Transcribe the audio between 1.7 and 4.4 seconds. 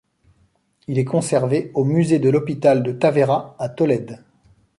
au musée de l'hôpital de Tavera à Tolède.